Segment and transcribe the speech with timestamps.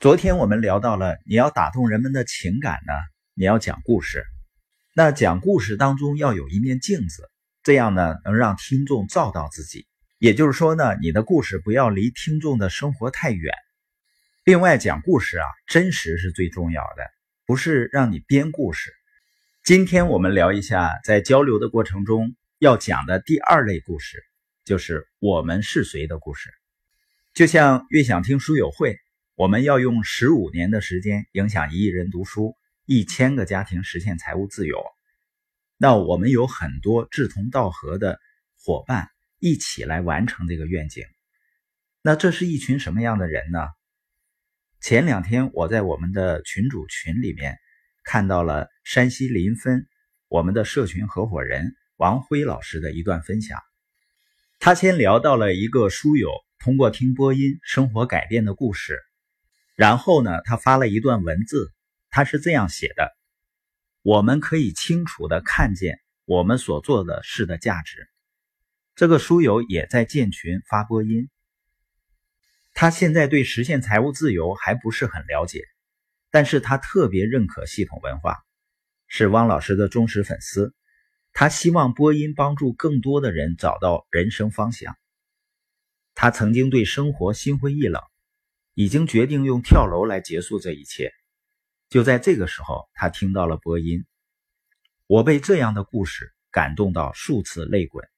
[0.00, 2.94] 昨天我们聊到了，你要打动人们的情感呢，
[3.34, 4.24] 你要讲故事。
[4.94, 7.30] 那讲故事当中要有一面镜子，
[7.62, 9.86] 这样呢能让听众照到自己。
[10.16, 13.52] 也就是说呢，你的故事不要离听众的生活太远。
[14.42, 17.04] 另外，讲故事啊，真实是最重要的，
[17.44, 18.90] 不是让你编故事。
[19.64, 24.24] 今天我们聊一下，在交流的过程中要讲的第二类故事，
[24.64, 26.48] 就是我们是谁的故事。
[27.34, 28.96] 就像越想听书友会。
[29.40, 34.84] 我们要用十五年的时间影响一亿人读书，一千个家庭实现财务自由。
[35.78, 38.20] 那我们有很多志同道合的
[38.62, 41.06] 伙伴一起来完成这个愿景。
[42.02, 43.60] 那这是一群什么样的人呢？
[44.82, 47.56] 前两天我在我们的群主群里面
[48.04, 49.86] 看到了山西临汾
[50.28, 53.58] 我们的社群合伙人王辉老师的一段分享。
[54.58, 58.98] 他先聊到了一个书友通过听播音生活改变的故事。
[59.80, 61.72] 然后呢，他发了一段文字，
[62.10, 63.16] 他是这样写的
[64.04, 68.06] ：“我们可以清楚的看见我们所做的事的价值。”
[68.94, 71.30] 这个书友也在建群发播音，
[72.74, 75.64] 他现在对实现财务自由还不是很了解，
[76.30, 78.36] 但是他特别认可系统文化，
[79.08, 80.74] 是汪老师的忠实粉丝。
[81.32, 84.94] 他希望播音帮助更多的人找到人生方向。
[86.14, 88.02] 他曾经对生活心灰意冷。
[88.80, 91.12] 已经决定用跳楼来结束这一切。
[91.90, 94.06] 就在这个时候，他听到了播音。
[95.06, 98.08] 我被这样的故事感动到数次泪滚。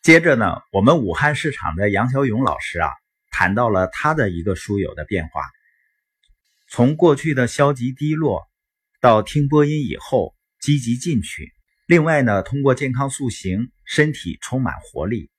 [0.00, 2.88] 接着呢，我们武汉市场的杨小勇老师啊，
[3.32, 5.42] 谈到了他的一个书友的变化，
[6.68, 8.46] 从过去的消极低落，
[9.00, 11.52] 到听播音以后积极进取。
[11.88, 15.32] 另外呢，通过健康塑形，身体充满活力。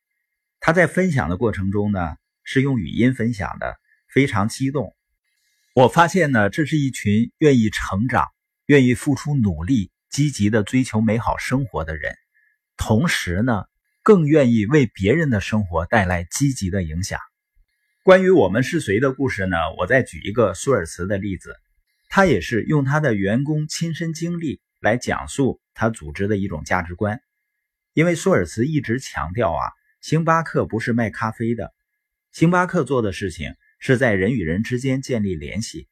[0.60, 3.80] 他在分享的过程中呢，是用语音分享的。
[4.12, 4.94] 非常激动，
[5.74, 8.28] 我发现呢，这是一群愿意成长、
[8.66, 12.14] 愿意付出努力、积极的追求美好生活的人，
[12.76, 13.64] 同时呢，
[14.04, 17.20] 更愿意为别人的生活带来积极的影响。
[18.04, 19.56] 关于我们是谁的故事呢？
[19.78, 21.56] 我再举一个舒尔茨的例子，
[22.10, 27.22] 他也是用他的员工亲身经历来讲述他组织的一种价值观。
[27.94, 29.72] 因为舒尔茨一直强调啊，
[30.02, 31.74] 星巴克不是卖咖啡的，
[32.34, 33.56] 星巴克做的事情。
[33.82, 35.90] 是在人与人之间建立联系。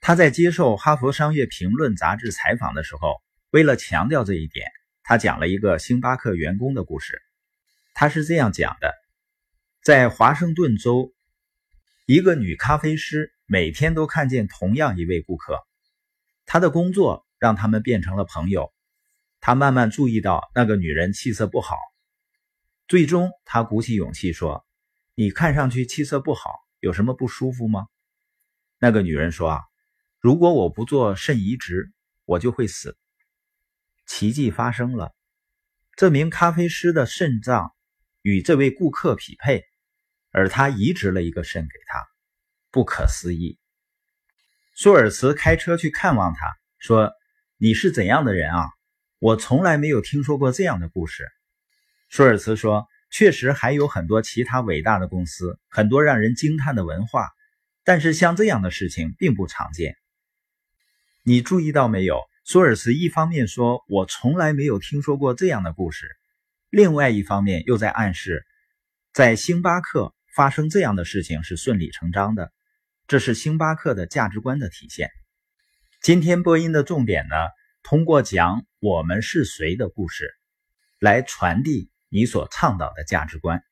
[0.00, 4.66] 他在接受《哈佛商业评论》杂志采访的时候，为了强调这一点，
[5.04, 7.22] 他讲了一个星巴克员工的故事。
[7.94, 8.92] 他是这样讲的：
[9.82, 11.12] 在华盛顿州，
[12.06, 15.60] 一个女咖啡师每天都看见同样一位顾客，
[16.44, 18.72] 她的工作让他们变成了朋友。
[19.40, 21.76] 他慢慢注意到那个女人气色不好，
[22.88, 24.66] 最终他鼓起勇气说
[25.14, 26.50] ：“你看上去气色不好。”
[26.82, 27.86] 有什么不舒服吗？
[28.80, 29.60] 那个女人说：“啊，
[30.18, 31.92] 如果我不做肾移植，
[32.24, 32.98] 我就会死。”
[34.04, 35.14] 奇迹发生了，
[35.94, 37.72] 这名咖啡师的肾脏
[38.20, 39.64] 与这位顾客匹配，
[40.32, 42.04] 而他移植了一个肾给他，
[42.72, 43.60] 不可思议。
[44.74, 47.12] 舒尔茨开车去看望他，说
[47.58, 48.66] ：“你是怎样的人啊？
[49.20, 51.28] 我从来没有听说过这样的故事。”
[52.10, 52.88] 舒尔茨说。
[53.12, 57.28] 确实还有很多其他伟大的公司，很多让人惊叹的文化，
[57.84, 59.96] 但是像这样的事情并不常见。
[61.22, 62.22] 你注意到没有？
[62.44, 66.08] 舒尔茨一方面说我从来没有听说过这样的故事，
[66.70, 68.44] 另外一方面又在暗示，
[69.12, 72.50] 在星巴克发生这样的事情是顺理成章的，
[73.06, 75.10] 这是星巴克的价值观的体现。
[76.00, 77.36] 今天播音的重点呢，
[77.82, 80.34] 通过讲我们是谁的故事，
[80.98, 81.91] 来传递。
[82.12, 83.64] 你所倡导的价值观。